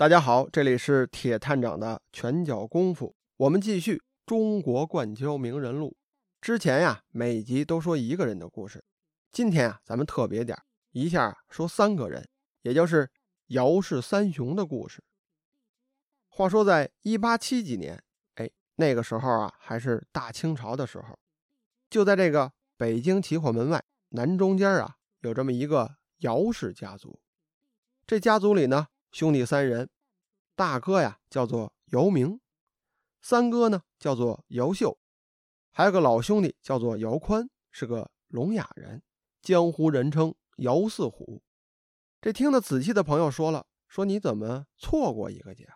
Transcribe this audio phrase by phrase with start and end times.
[0.00, 5.94] 大家好，这里是铁探长的拳脚功夫，我们继续中国灌胶名人录。
[6.40, 8.82] 之前呀，每集都说一个人的故事，
[9.30, 12.26] 今天啊，咱们特别点儿一下说三个人，
[12.62, 13.10] 也就是
[13.48, 15.04] 姚氏三雄的故事。
[16.30, 18.02] 话说，在一八七几年，
[18.36, 21.18] 哎，那个时候啊，还是大清朝的时候，
[21.90, 27.20] 就在这个北京齐火门外南中间啊，有这么一个姚氏家族。
[28.06, 28.86] 这家族里呢。
[29.12, 29.90] 兄弟三人，
[30.54, 32.40] 大哥呀叫做姚明，
[33.20, 34.98] 三哥呢叫做姚秀，
[35.72, 39.02] 还有个老兄弟叫做姚宽，是个聋哑人，
[39.42, 41.42] 江湖人称姚四虎。
[42.20, 45.68] 这听得仔细的朋友说了，说你怎么错过一个姐？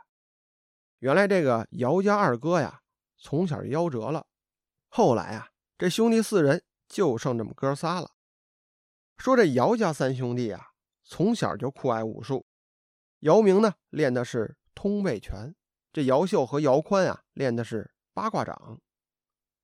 [1.01, 2.83] 原来这个姚家二哥呀，
[3.19, 4.29] 从小夭折了，
[4.89, 8.13] 后来啊，这兄弟四人就剩这么哥仨了。
[9.17, 10.69] 说这姚家三兄弟啊，
[11.03, 12.47] 从小就酷爱武术。
[13.25, 15.55] 姚明呢练的是通背拳，
[15.95, 18.83] 这姚秀和姚宽啊练的是八卦掌。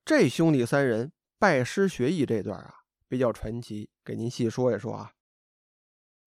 [0.02, 5.12] 这兄弟三人拜师学艺这段啊比较传奇，给您细说一说啊。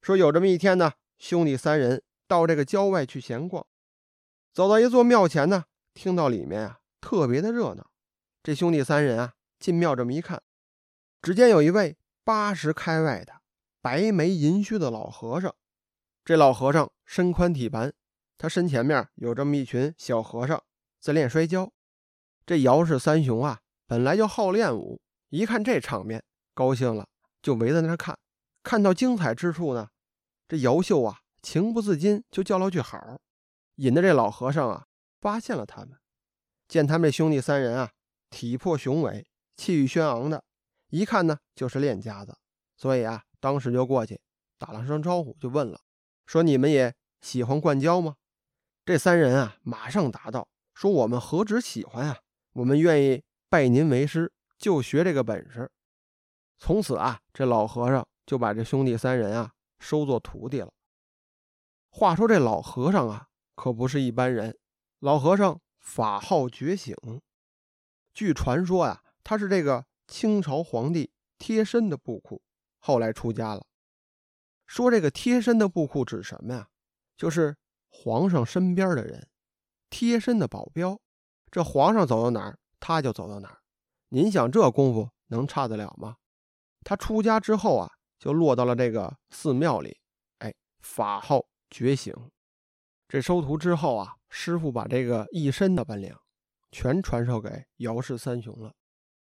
[0.04, 3.66] 说有这么一天呢，兄弟三人到这个郊外去闲逛，
[4.54, 7.90] 走到一座庙前呢，听到里面啊特别的热闹。
[8.44, 10.44] 这兄弟三人啊进庙这么一看，
[11.20, 13.42] 只见有一位八十开外的
[13.82, 15.56] 白眉银须的老和尚。
[16.26, 17.94] 这老和尚身宽体盘，
[18.38, 20.64] 他身前面有这么一群小和尚
[21.02, 21.70] 在练摔跤。
[22.46, 27.10] 这姚氏三雄啊，本来就好练武，一看这场面，高兴了，
[27.42, 28.18] 就围在那看。
[28.64, 29.90] 看到精彩之处呢，
[30.48, 33.20] 这姚秀啊，情不自禁就叫了句好，
[33.76, 34.86] 引得这老和尚啊
[35.20, 36.00] 发现了他们。
[36.70, 37.92] 见他们这兄弟三人啊，
[38.30, 40.42] 体魄雄伟，气宇轩昂的，
[40.88, 42.34] 一看呢就是练家子，
[42.78, 44.22] 所以啊，当时就过去
[44.58, 45.82] 打了声招呼，就问了。
[46.26, 48.16] 说你们也喜欢灌胶吗？
[48.86, 52.20] 这三人啊，马上答道：“说我们何止喜欢啊，
[52.54, 55.72] 我们愿意拜您为师，就学这个本事。”
[56.60, 60.72] 从此啊，这老和尚就把这兄弟三人啊收做徒弟了。
[61.90, 64.58] 话说这老和尚啊，可不是一般人。
[65.00, 66.96] 老和尚法号觉醒，
[68.14, 72.42] 据传说呀，他是这个清朝皇帝贴身的布库，
[72.80, 73.66] 后来出家了。
[74.74, 76.68] 说这个贴身的布库指什么呀？
[77.16, 77.56] 就是
[77.90, 79.30] 皇上身边的人，
[79.92, 81.00] 贴身的保镖。
[81.52, 83.60] 这皇上走到哪儿，他就走到哪儿。
[84.10, 86.16] 您想这功夫能差得了吗？
[86.84, 89.96] 他出家之后啊，就落到了这个寺庙里。
[90.40, 92.12] 哎，法号觉醒。
[93.08, 96.16] 这收徒之后啊，师傅把这个一身的本领
[96.72, 98.74] 全传授给姚氏三雄了。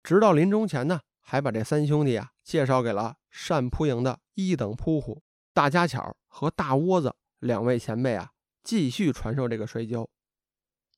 [0.03, 5.23] 直到临终前呢，还把这三兄弟啊介绍给了单扑营的一等扑虎。
[5.57, 8.31] 大家巧和大窝子两位前辈啊，
[8.63, 10.07] 继续传授这个摔跤。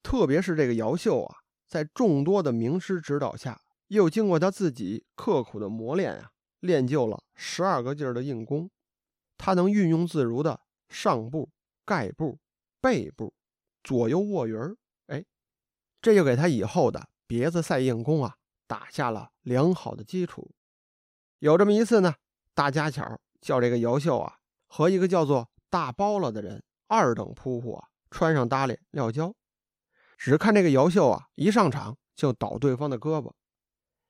[0.02, 1.36] 特别是这个姚秀啊，
[1.68, 8.68] 在众多的名师指导下，又经过他自己刻苦的磨练啊，练就了十二个劲儿的硬功。
[9.36, 11.52] 他能运用自如的上步、
[11.84, 12.40] 盖步、
[12.80, 13.32] 背步、
[13.84, 14.76] 左右卧云儿，
[15.06, 15.24] 哎，
[16.02, 18.34] 这就给他以后的别子赛硬功啊
[18.66, 20.50] 打下了良好的基础。
[21.38, 22.16] 有这么一次呢，
[22.54, 24.37] 大家巧叫这个姚秀啊。
[24.68, 29.34] 和一个叫做大包了的人二等扑虎啊，穿上搭脸撂跤。
[30.16, 33.32] 只看这个姚秀啊，一上场就倒对方的胳膊，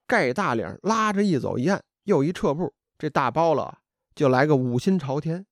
[0.07, 3.81] 盖大领拉着一走一按，又一撤步，这大包了
[4.15, 5.47] 就来个五心朝天。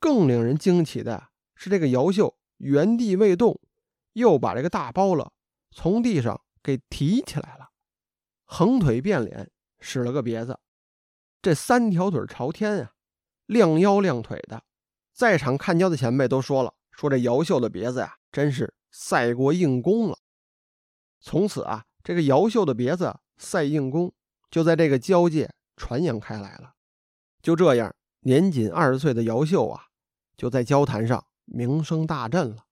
[0.00, 3.60] 更令人惊奇的是，这个姚秀原地未动，
[4.14, 5.32] 又把这个大包了
[5.70, 7.70] 从地上给提起来了，
[8.44, 10.58] 横腿变脸，使了个别子，
[11.42, 12.92] 这三条腿朝天啊！
[13.48, 14.62] 亮腰亮腿的，
[15.14, 20.18] 在场看跤的前辈都说了：“说这姚秀的别子呀，真是赛过硬功了。”
[21.18, 24.12] 从此啊，这个姚秀的别子赛硬功
[24.50, 26.74] 就在这个交界传扬开来了。
[27.40, 29.86] 就这样，年仅二十岁的姚秀啊，
[30.36, 32.66] 就在交坛上名声大振了，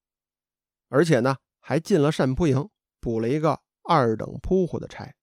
[0.91, 2.69] 而且呢，还进了单扑营，
[3.01, 5.15] 补了一个二等扑虎的差。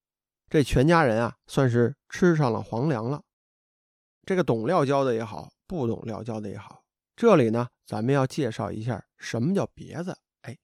[0.50, 3.22] 这全家人啊，算是吃上了皇粮了。
[4.26, 6.84] 这个懂撂跤的也好，不懂撂跤的也好，
[7.16, 10.18] 这里呢，咱们要介绍一下什么叫别子。
[10.44, 10.58] 哎，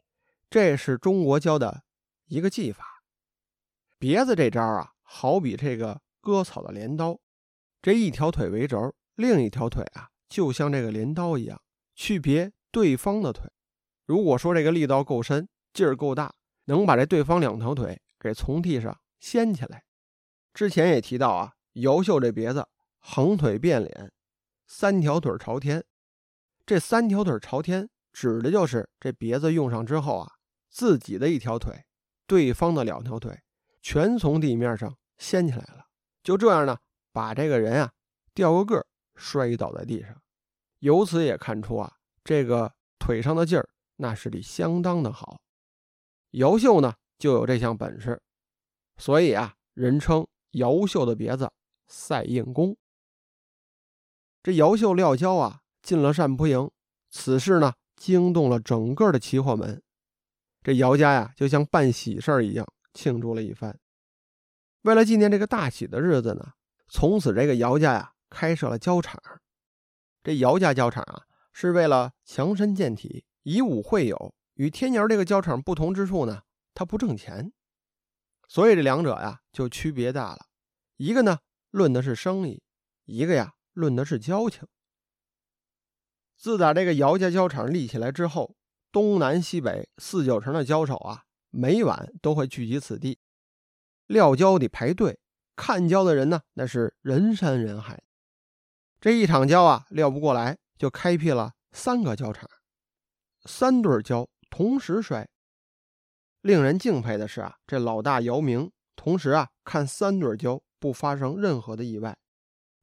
[0.50, 1.84] 这是中国教的
[2.28, 3.04] 一个技法。
[3.98, 7.20] 别子这招啊，好比这个割草的镰刀，
[7.82, 11.62] 这一条腿为轴，另一条腿啊，就像这个镰刀一样
[11.96, 13.52] 去别对方的腿。
[14.06, 16.34] 如果说这个力道够深，劲儿够大，
[16.66, 19.84] 能把这对方两条腿给从地上掀起来。
[20.54, 22.66] 之前也提到啊，姚秀这别子。
[23.00, 24.12] 横腿变脸，
[24.68, 25.84] 三条腿朝天。
[26.66, 30.32] 这三条腿朝天指的就是这别子用上之后啊，
[30.70, 31.86] 自己的一条腿，
[32.28, 33.42] 对方的两条腿，
[33.82, 35.88] 全从地面上掀起来了。
[36.22, 36.78] 就这样呢，
[37.12, 37.92] 把这个人啊
[38.34, 40.22] 掉个个摔倒在地上。
[40.80, 41.92] 由此也看出啊，
[42.24, 45.42] 这个腿上的劲儿那是得相当的好。
[46.32, 48.22] 姚秀呢就有这项本事，
[48.98, 51.52] 所以啊，人称姚秀的别子
[51.88, 52.78] 赛硬功。
[54.42, 56.70] 这姚秀撂跤啊，进了单扑营，
[57.10, 57.74] 此事呢。
[58.00, 59.84] 惊动了整个的齐货门，
[60.64, 63.78] 这姚家呀就像办喜事儿一样庆祝了一番。
[64.84, 66.54] 为了纪念这个大喜的日子呢，
[66.88, 69.22] 从此这个姚家呀开设了胶厂。
[70.24, 74.34] 这姚家胶厂啊是为了强身健体、以武会友。
[74.54, 76.44] 与天窑这个胶厂不同之处呢，
[76.74, 77.52] 它不挣钱，
[78.48, 80.46] 所以这两者呀就区别大了。
[80.96, 81.40] 一个呢
[81.70, 82.64] 论的是生意，
[83.04, 84.68] 一个呀论的是交情。
[86.38, 88.56] 自打这个姚家胶厂立起来之后，
[88.92, 93.20] 东南西北四九城的胶手啊，每晚都会聚集此地，
[94.08, 95.20] 撂胶得排队，
[95.56, 98.02] 看胶的人呢，那是人山人海。
[99.02, 102.50] 这一场交啊，撂不过来，就开辟了三个胶厂，
[103.46, 105.28] 三对胶同时摔。
[106.42, 112.18] 令人敬佩的是啊，这老大姚明，同时啊，看三对胶不发生任何的意外。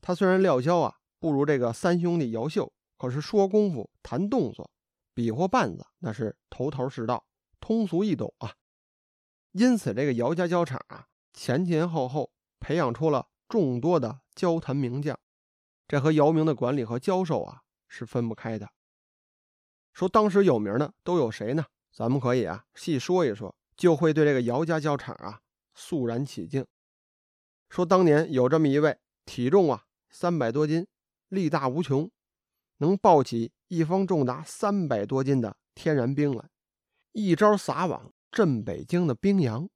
[0.07, 2.73] 他虽然撂胶啊，不如这个三兄弟姚秀。
[2.97, 4.71] 可是说功夫、谈动作、
[5.13, 7.27] 比划绊子，那是头头是道、
[7.59, 8.55] 通俗易懂啊。
[9.51, 12.31] 因此，这个姚家胶厂啊，前前后后
[12.61, 15.19] 培养出了众多的交谈名将，
[15.89, 18.71] 这和姚明的管理和教授啊是分不开的。
[19.93, 21.65] 说当时有名的都有谁呢？
[21.93, 25.41] 咱们可以啊细说一说，就会对这个姚家胶厂啊
[25.75, 26.65] 肃然起敬。
[27.69, 30.87] 说当年有这么一位，体重啊三百多斤，
[31.29, 32.11] 力大无穷。
[32.79, 36.51] 能抱起一方重达三百多斤的天然冰来，
[37.13, 39.71] 一招撒网震北京的冰洋，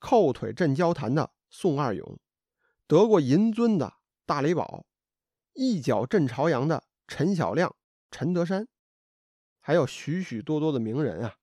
[0.00, 2.18] 扣腿震交坛的宋二勇，
[2.88, 4.84] 得过银尊的大雷宝，
[5.52, 7.76] 一脚震朝阳的陈小亮、
[8.10, 8.66] 陈德山，
[9.60, 11.36] 还有许许多多的名人啊。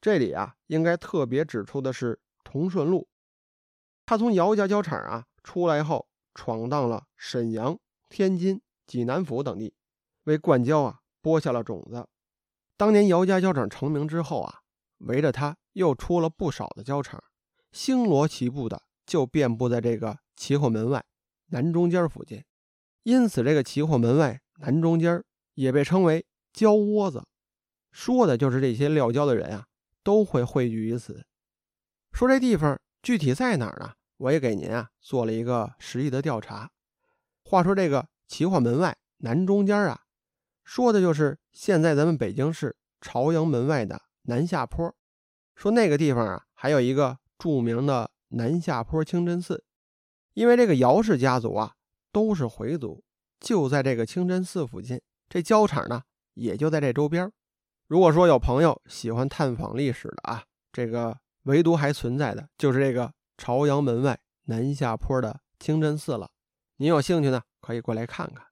[0.00, 3.08] 这里啊，应该特别指出的是童顺路，
[4.04, 7.78] 他从姚家胶厂啊出来后，闯荡了沈阳、
[8.10, 9.74] 天津、济南府等地。
[10.24, 12.06] 为灌胶啊播下了种子。
[12.76, 14.60] 当年姚家胶厂成名之后啊，
[14.98, 17.22] 围着他又出了不少的胶厂，
[17.72, 21.02] 星罗棋布的就遍布在这个齐货门外
[21.46, 22.44] 南中间附近。
[23.04, 25.24] 因此，这个齐货门外南中间
[25.54, 27.24] 也被称为胶窝子，
[27.90, 29.66] 说的就是这些撂胶的人啊
[30.02, 31.24] 都会汇聚于此。
[32.12, 33.94] 说这地方具体在哪儿呢？
[34.16, 36.70] 我也给您啊做了一个实地的调查。
[37.44, 40.02] 话说这个齐化门外南中间啊。
[40.64, 44.92] 说的就是现在咱们北京市朝阳门外的南下坡，
[45.54, 49.64] 说那个地方啊，还有一个著名的南下坡清真寺，
[50.34, 51.74] 因为这个姚氏家族啊
[52.10, 53.04] 都是回族，
[53.38, 56.02] 就在这个清真寺附近，这胶厂呢
[56.34, 57.30] 也就在这周边。
[57.86, 60.42] 如果说有朋友喜欢探访历史的啊，
[60.72, 66.30] 这个唯独还存在的就是这个朝阳门外南下坡的清真寺了。
[66.76, 68.46] 您有兴趣呢，可以过来看看。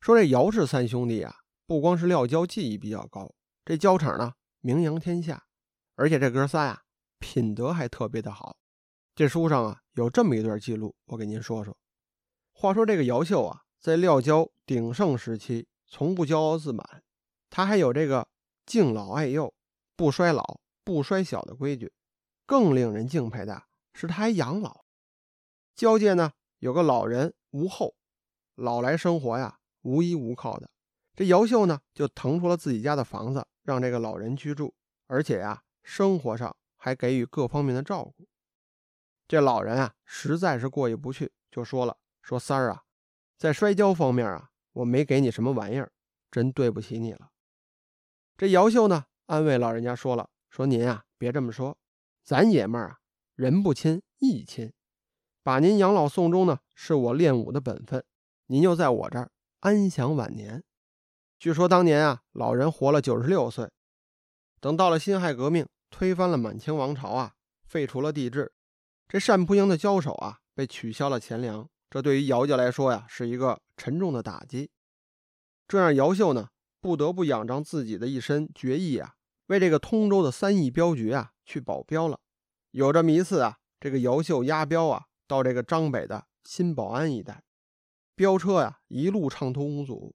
[0.00, 1.34] 说这姚氏三兄弟啊，
[1.66, 3.34] 不光是撂胶技艺比较高，
[3.64, 5.44] 这胶厂呢名扬天下，
[5.94, 6.82] 而且这哥仨呀
[7.18, 8.56] 品德还特别的好。
[9.14, 11.76] 这书上啊有这么一段记录，我给您说说。
[12.52, 17.02] 话说这个姚秀啊，在撂胶鼎盛时期，从不骄傲自满，
[17.50, 18.28] 他还有这个
[18.64, 19.52] 敬老爱幼、
[19.96, 21.92] 不衰老、不衰小的规矩。
[22.44, 23.62] 更令人敬佩的
[23.94, 24.84] 是，他还养老。
[25.74, 27.96] 交界呢有个老人无后，
[28.54, 29.58] 老来生活呀。
[29.84, 30.70] 无依无靠的，
[31.16, 34.72] 这姚秀呢，就腾出了自己家的房子，让这个老人居住，
[35.08, 38.28] 而且呀，生活上还给予各方面的照顾。
[39.26, 42.84] 这老人啊，实在是过意不去，就说了：“说三儿啊，
[43.36, 45.90] 在摔跤方面啊，我没给你什么玩意儿，
[46.30, 47.30] 真对不起你了。”
[48.38, 51.76] 这姚秀呢，安慰老人家说了：“说您啊，别这么说，
[52.22, 53.00] 咱爷们儿啊，
[53.34, 54.72] 人不亲义亲，
[55.42, 58.04] 把您养老送终呢，是我练武的本分，
[58.46, 60.64] 您就在我这儿。”安享晚年。
[61.38, 63.70] 据说当年啊，老人活了九十六岁。
[64.60, 67.34] 等到了辛亥革命，推翻了满清王朝啊，
[67.64, 68.52] 废除了帝制，
[69.08, 71.68] 这单扑营的交手啊，被取消了钱粮。
[71.88, 74.70] 这对于姚家来说呀，是一个沉重的打击。
[75.68, 76.48] 这让姚秀呢，
[76.80, 79.14] 不得不仰仗自己的一身绝艺啊，
[79.46, 82.18] 为这个通州的三义镖局啊去保镖了。
[82.72, 87.44] 有这么一次啊，这个姚秀押镖啊，到这个张北的新保安一带。
[88.14, 90.14] 飙车呀，一路畅通无阻。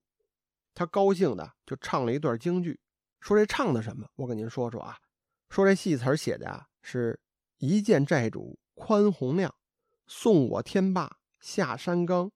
[0.74, 2.80] 他高兴的就唱了一段京剧，
[3.20, 4.08] 说这唱的什么？
[4.16, 4.98] 我跟您说说啊。
[5.50, 7.20] 说这戏词写的啊，是
[7.60, 9.54] 一见寨主宽宏亮，
[10.08, 12.32] 送我天霸下山冈，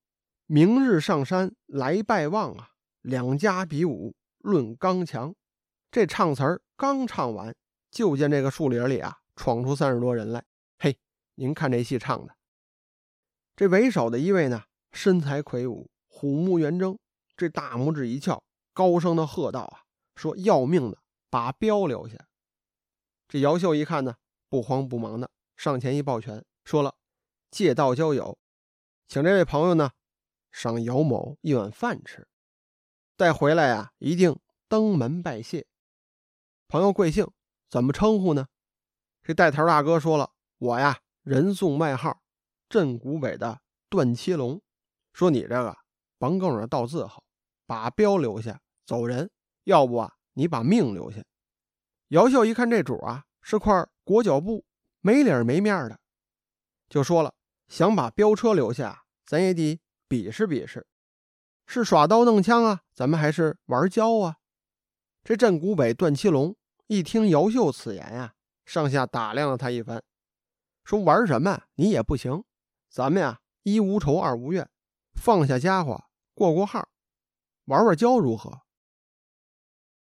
[0.46, 2.70] 明日上山来拜望啊，
[3.02, 5.34] 两家比武论刚强。
[5.90, 7.56] 这唱词儿刚唱完，
[7.90, 10.46] 就见这个树林里啊，闯出三十多人来。
[10.78, 11.00] 嘿，
[11.34, 12.36] 您看这戏唱的，
[13.56, 16.96] 这为首的一位呢，身材魁梧，虎目圆睁，
[17.36, 19.82] 这大拇指一翘，高声的喝道啊，
[20.16, 21.00] 说要命的，
[21.32, 22.28] 把镖留下。
[23.28, 24.18] 这姚秀一看呢，
[24.48, 26.94] 不慌不忙的上前一抱拳，说了
[27.50, 28.38] ：“借道交友，
[29.08, 29.90] 请这位朋友呢
[30.52, 32.28] 赏姚某一碗饭吃，
[33.18, 35.66] 待回来呀，一定登门拜谢。
[36.68, 37.28] 朋友贵姓？
[37.68, 38.46] 怎么称呼呢？”
[39.24, 42.22] 这带头大哥说了：“我呀，人送外号
[42.68, 44.62] 镇古北的段七龙。
[45.14, 45.78] 说你这个
[46.18, 47.24] 甭跟着倒字号，
[47.66, 49.30] 把镖留下走人，
[49.66, 51.22] 要不啊，你把命留下。”
[52.10, 54.66] 姚秀一看这主啊是块裹脚布，
[55.02, 56.00] 没脸没面的，
[56.90, 57.34] 就说了
[57.70, 60.86] ：“想把镖车留下，咱也得比试比试，
[61.66, 64.38] 是耍刀弄枪啊，咱们还是玩跤啊？”
[65.24, 66.56] 这镇古北段七龙
[66.88, 68.34] 一听姚秀此言呀，
[68.72, 70.02] 上下打量了他一番，
[70.86, 71.64] 说：“玩什么？
[71.76, 72.46] 你也不行，
[72.90, 74.70] 咱们呀一无仇二无怨，
[75.14, 76.88] 放下家伙过过号，
[77.66, 78.62] 玩玩跤如何？”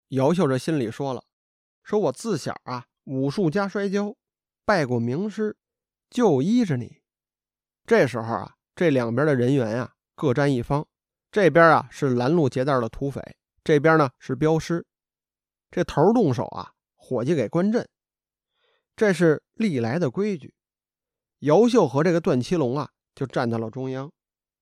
[0.10, 1.24] 姚秀这心里说了。
[1.84, 4.18] 说我自小啊，武术加摔跤，
[4.66, 5.58] 拜过名师，
[6.10, 7.02] 就依着你。
[7.86, 10.86] 这时候啊，这两边的人员呀，各占一方。
[11.32, 14.86] 这边啊是拦路劫道的土匪，这边呢是镖师。
[15.72, 17.88] 这头动手啊，伙计给关阵。
[19.00, 20.54] 这是历来的规矩。
[21.40, 24.12] 姚秀和这个段七龙啊，就站到了中央。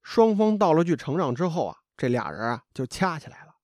[0.04, 3.56] 双方道了句承让之后啊，这俩人啊就掐起来了。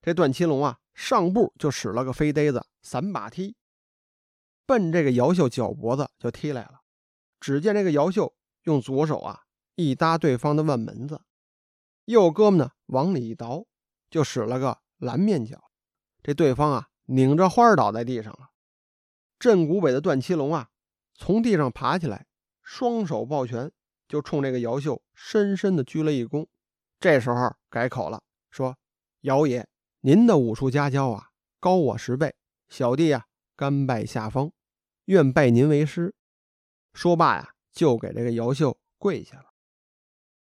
[0.00, 0.78] 这段七龙啊。
[0.94, 3.56] 上步就使了个飞呆子散把踢，
[4.64, 6.80] 奔这个姚秀脚脖子就踢来了。
[7.40, 9.40] 只见这个姚秀用左手啊
[9.74, 11.20] 一搭对方的腕门子，
[12.04, 13.66] 右胳膊呢往里一倒，
[14.08, 15.64] 就使了个蓝面脚。
[16.22, 18.53] 这对方啊拧着花倒在地上了。
[19.44, 20.70] 镇古北的段七龙啊
[21.12, 22.24] 从地上爬起来，
[22.62, 23.70] 双手抱拳，
[24.08, 26.46] 就冲这个姚秀深深的鞠了一躬。
[26.98, 28.78] 这时候改口了，说
[29.20, 29.68] ：“姚爷。”
[30.00, 31.28] 您的武术家教啊，
[31.60, 32.34] 高我十倍，
[32.70, 34.50] 小弟啊甘拜下风，
[35.04, 36.14] 愿拜您为师。
[36.94, 39.50] 说罢呀，就给这个姚秀跪下了。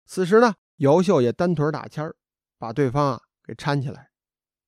[0.06, 2.14] 此时呢，姚秀也单腿打签儿，
[2.58, 4.10] 把对方啊给搀起来，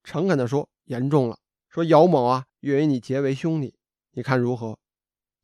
[0.03, 3.76] 诚恳地说：“严重了，说姚某啊愿与你结为兄弟，
[4.17, 4.79] 你看如何？”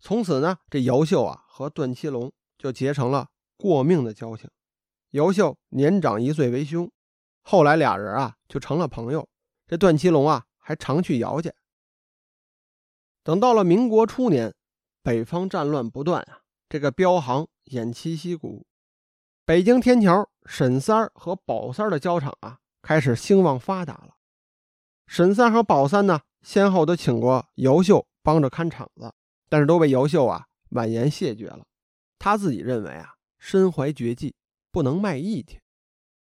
[0.01, 4.49] 从此呢，这姚秀啊和段七龙就结成了过命的交情。
[5.11, 6.91] 姚秀年长一岁为兄，
[7.43, 9.29] 后来俩人啊就成了朋友。
[9.67, 11.53] 这段七龙啊，还常去姚家。
[13.23, 14.55] 等到了民国初年，
[15.03, 18.65] 北方战乱不断啊，这个镖行偃旗息鼓，
[19.45, 24.15] 北京天桥沈三儿和宝三儿的交场啊，开始兴旺发达了。
[25.05, 29.13] 沈三和宝三呢，先后都请过姚秀帮着看场子，
[29.49, 31.63] 但是都被姚秀啊婉言谢绝了。
[32.17, 34.33] 他自己认为啊，身怀绝技，
[34.71, 35.61] 不能卖艺去，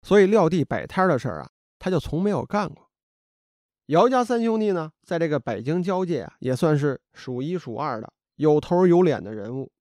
[0.04, 1.50] 所以撂地摆摊的事儿啊，
[1.80, 2.90] 他就从没有干过。
[3.88, 9.72] 姚家三兄弟呢，在这个北京交界啊，也算是数一数二的有头有脸的人物，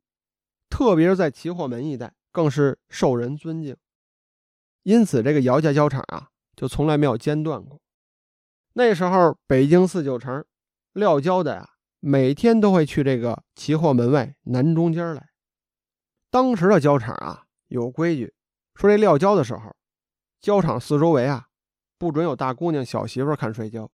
[0.70, 3.76] 特别是在齐货门一带，更是受人尊敬。
[4.84, 7.80] 因此，这个姚家交场啊，就从来没有间断过。
[8.74, 10.44] 那时候，北京四九城
[10.92, 11.68] 撂跤的呀，
[12.08, 15.30] 每天都会去这个齐货门外南中间来。
[16.30, 18.32] 当时的交场啊，有规矩，
[18.76, 19.74] 说这撂跤的时候，
[20.40, 21.48] 交场四周围啊，
[21.98, 23.90] 不准有大姑娘、小媳妇看摔跤。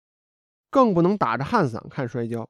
[0.71, 2.49] 更不能打着汗伞看摔跤，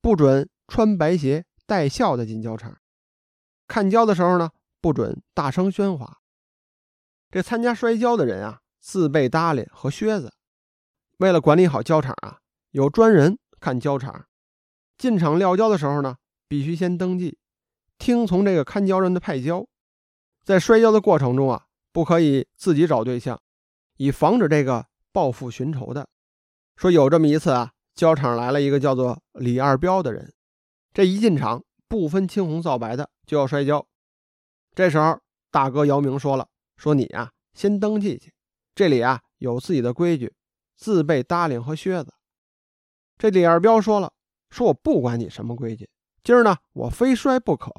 [0.00, 2.78] 不准穿白鞋带孝的进交场。
[3.66, 6.18] 看跤的时候呢，不准大声喧哗。
[7.32, 10.32] 这参加摔跤的人啊，自备搭裢和靴子。
[11.16, 12.38] 为了管理好交场啊，
[12.70, 14.27] 有专人看交场。
[14.98, 16.16] 进场撂跤的时候呢，
[16.48, 17.38] 必须先登记，
[17.98, 19.64] 听从这个看交人的派跤。
[20.44, 23.40] 在摔跤的过程中啊，不可以自己找对象，
[23.96, 26.08] 以防止这个报复寻仇的。
[26.76, 30.32] 说有这么一次啊，交场来了一个叫做李二彪的人，
[30.92, 33.86] 这一进场不分青红皂白的就要摔跤。
[34.74, 38.32] 这时候大哥姚明说了：“说你啊先登记去，
[38.74, 40.32] 这里啊有自己的规矩，
[40.76, 42.14] 自备搭领和靴子。”
[43.18, 44.12] 这李二彪说了
[44.50, 45.88] ：“说我不管你什么规矩，
[46.22, 47.72] 今儿呢我非摔不可。”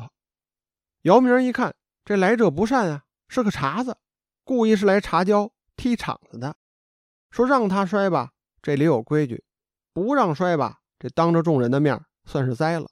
[1.03, 3.97] 姚明一看这来者不善啊，是个茬子，
[4.43, 6.55] 故意是来查跤踢场子的，
[7.31, 8.31] 说让他摔吧。
[8.61, 9.43] 这里有规矩，
[9.93, 12.89] 不让摔吧，这当着众人的面算是栽了。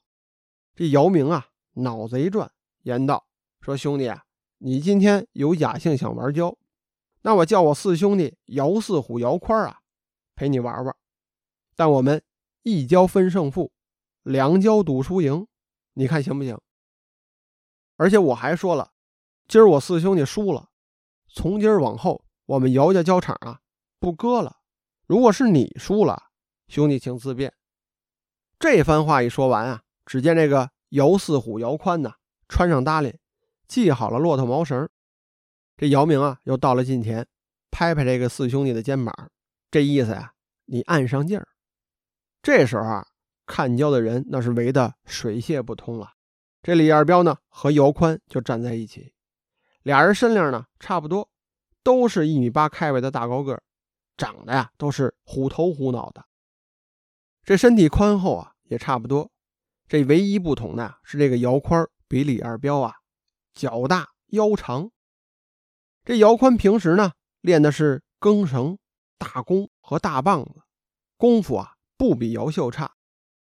[0.73, 2.49] 这姚明啊，脑子一转，
[2.83, 3.27] 言道
[3.59, 4.23] ：“说兄弟啊，
[4.59, 6.57] 你今天有雅兴想玩胶，
[7.23, 9.81] 那我叫我四兄弟姚四虎、姚宽啊，
[10.35, 10.95] 陪你玩玩。
[11.75, 12.23] 但我们
[12.67, 13.71] 一交分胜负，
[14.23, 15.47] 两交赌输赢，
[15.93, 16.59] 你看行不行？
[17.95, 18.91] 而且我还说了，
[19.47, 20.67] 今儿我四兄弟输了，
[21.33, 23.61] 从今儿往后我们姚家交场啊
[23.99, 24.57] 不割了。
[25.05, 26.23] 如果是你输了，
[26.67, 27.53] 兄弟请自便。”
[28.59, 29.83] 这番话一说完啊。
[30.05, 32.15] 只见这个姚四虎姚宽呐，
[32.49, 33.17] 穿上搭裢，
[33.69, 34.89] 系好了骆驼毛绳。
[35.77, 37.25] 这姚明啊，又到了近前，
[37.71, 39.31] 拍拍这个四兄弟的肩膀，
[39.71, 40.33] 这意思呀，
[40.65, 41.47] 你按上劲儿。
[42.47, 43.05] 这时候啊，
[43.45, 46.13] 看交的人那是围得水泄不通了。
[46.63, 49.13] 这李二彪呢，和姚宽就站在一起，
[49.83, 51.29] 俩人身量呢差不多，
[51.83, 53.61] 都是一米八开外的大高个，
[54.15, 56.23] 长得呀都是虎头虎脑的。
[57.43, 59.29] 这身体宽厚啊，也差不多。
[59.89, 62.93] 这唯一不同的是，这个姚宽比李二彪啊
[63.53, 64.89] 脚大腰长。
[66.05, 67.11] 这姚宽平时呢
[67.41, 68.79] 练的是更绳、
[69.17, 70.61] 大弓和大棒子，
[71.17, 72.91] 功夫啊不比姚秀差。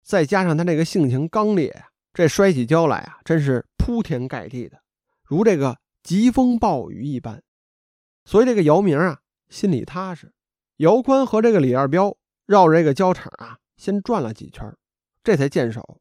[0.03, 4.83] 再加上他这个性情刚烈呀，这摔起跤来啊真是铺天盖地的，
[5.25, 7.43] 如这个疾风暴雨一般。
[8.25, 10.33] 所以这个姚明啊心里踏实。
[10.79, 12.17] 姚宽和这个李二彪
[12.47, 14.75] 绕着这个焦场啊先转了几圈，
[15.23, 16.01] 这才见手。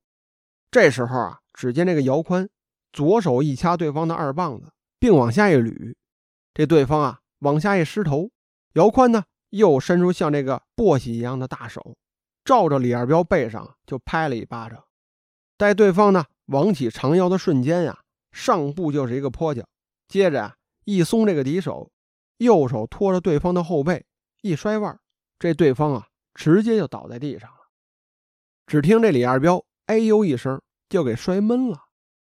[0.71, 2.49] 这时候啊，只见这个姚宽
[2.93, 5.95] 左手一掐对方的二棒子，并往下一捋，
[6.53, 8.31] 这对方啊往下一失头，
[8.73, 11.97] 姚宽呢又伸出像这个簸箕一样的大手，
[12.49, 14.83] 照着李二彪背上就拍了一巴掌。
[15.55, 17.99] 待对方呢往起长腰的瞬间呀，
[18.31, 19.69] 上步就是一个坡脚，
[20.07, 21.91] 接着啊一松这个敌手，
[22.37, 24.03] 右手托着对方的后背
[24.41, 24.99] 一摔腕，
[25.37, 27.57] 这对方啊直接就倒在地上了。
[28.65, 29.63] 只听这李二彪。
[29.85, 31.83] 哎呦一声，就给摔闷了。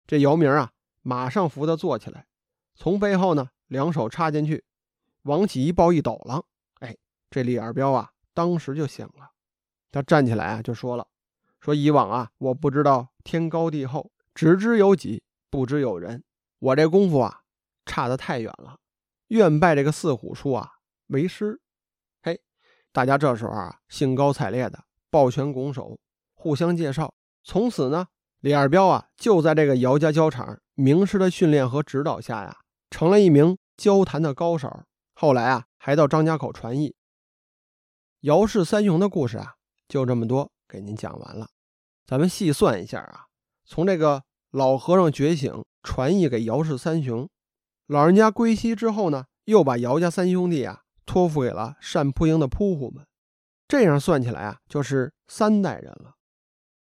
[0.06, 2.26] 这姚明啊，马上扶他坐起来，
[2.74, 4.64] 从背后呢，两手插进去，
[5.24, 6.42] 往起一抱一抖了。
[6.80, 6.96] 哎，
[7.30, 9.30] 这李二彪啊，当时就醒了。
[9.92, 11.06] 他站起来啊，就说了
[11.60, 16.22] ：“说以往啊，我不知道天高地厚，只知有己，不知有人。
[16.58, 17.42] 我这功夫啊，
[17.84, 18.78] 差得太远了。
[19.28, 20.72] 愿拜这个四虎叔啊
[21.08, 21.60] 为师。”
[22.22, 22.40] 嘿，
[22.92, 25.98] 大家这时候啊，兴高采烈的抱拳拱手，
[26.34, 27.14] 互相介绍。
[27.42, 28.08] 从此呢，
[28.40, 32.58] 李二彪啊，就在这个姚家胶场名师的训练和指导下呀，
[32.90, 34.84] 成了一名交谈的高手。
[35.14, 36.94] 后来啊，还到张家口传艺。
[38.20, 39.55] 姚氏三雄的故事啊，
[39.88, 41.48] 就这么多，给您讲完了。
[42.06, 43.26] 咱们细算一下啊，
[43.64, 47.28] 从这个老和尚觉醒传艺给姚氏三雄，
[47.86, 53.06] 老人家归西之后呢，又把姚家三兄弟啊托付给了单扑营的扑虎们，
[53.68, 56.14] 这样算起来啊，就是三代人了。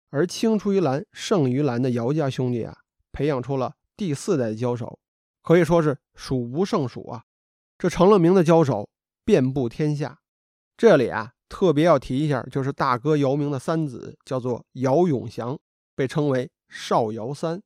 [0.09, 2.77] 而青出于蓝胜于蓝的姚家兄弟啊，
[3.11, 4.99] 培养出了第四代的交手，
[5.41, 7.23] 可以说是数不胜数啊。
[7.77, 8.89] 这成了名的交手
[9.25, 10.19] 遍布天下。
[10.77, 15.57] 这里啊，特别要提一下，就是大哥姚明的三子，叫做姚永祥，
[15.95, 17.63] 被称为少姚三。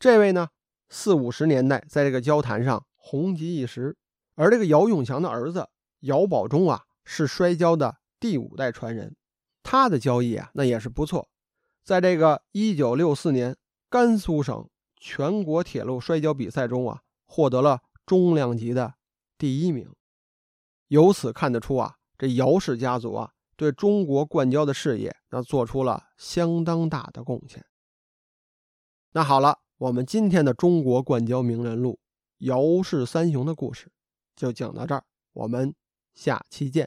[0.00, 0.48] 这位呢，
[0.88, 3.96] 四五十年代在这个交坛上红极一时。
[4.34, 5.68] 而这个姚永祥的儿子
[6.00, 9.14] 姚宝忠啊，是摔跤的第五代传人，
[9.62, 11.28] 他的交易啊，那也是不错。
[11.84, 13.56] 在这个一九六四年
[13.88, 18.94] 甘肃省全国铁路摔跤比赛中啊，获得了中量级的
[19.38, 19.88] 第一名。
[20.88, 27.64] 由此看得出啊，这姚氏家族啊，对中国灌胶的事业那做出了相当大的贡献。
[29.12, 31.98] 那好了，我们今天的中国灌胶名人录
[32.40, 33.90] 姚氏三雄的故事
[34.36, 35.02] 就讲到这儿，
[35.32, 35.74] 我们
[36.12, 36.86] 下期见。